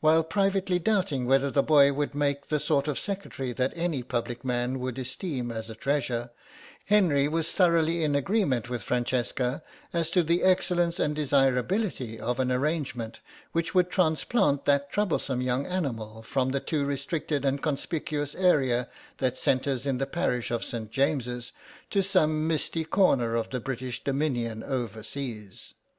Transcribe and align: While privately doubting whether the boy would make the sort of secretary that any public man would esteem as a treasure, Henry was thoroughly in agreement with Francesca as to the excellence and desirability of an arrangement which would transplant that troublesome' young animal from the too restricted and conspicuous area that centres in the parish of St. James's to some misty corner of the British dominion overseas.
While 0.00 0.24
privately 0.24 0.78
doubting 0.78 1.24
whether 1.24 1.50
the 1.50 1.62
boy 1.62 1.90
would 1.94 2.14
make 2.14 2.48
the 2.48 2.60
sort 2.60 2.86
of 2.86 2.98
secretary 2.98 3.54
that 3.54 3.72
any 3.74 4.02
public 4.02 4.44
man 4.44 4.78
would 4.78 4.98
esteem 4.98 5.50
as 5.50 5.70
a 5.70 5.74
treasure, 5.74 6.32
Henry 6.84 7.28
was 7.28 7.50
thoroughly 7.50 8.04
in 8.04 8.14
agreement 8.14 8.68
with 8.68 8.82
Francesca 8.82 9.62
as 9.90 10.10
to 10.10 10.22
the 10.22 10.42
excellence 10.42 11.00
and 11.00 11.16
desirability 11.16 12.20
of 12.20 12.38
an 12.40 12.52
arrangement 12.52 13.20
which 13.52 13.74
would 13.74 13.88
transplant 13.90 14.66
that 14.66 14.90
troublesome' 14.92 15.40
young 15.40 15.64
animal 15.64 16.20
from 16.20 16.50
the 16.50 16.60
too 16.60 16.84
restricted 16.84 17.42
and 17.46 17.62
conspicuous 17.62 18.34
area 18.34 18.86
that 19.16 19.38
centres 19.38 19.86
in 19.86 19.96
the 19.96 20.04
parish 20.06 20.50
of 20.50 20.62
St. 20.62 20.90
James's 20.90 21.52
to 21.88 22.02
some 22.02 22.46
misty 22.46 22.84
corner 22.84 23.34
of 23.34 23.48
the 23.48 23.60
British 23.60 24.04
dominion 24.04 24.62
overseas. 24.62 25.72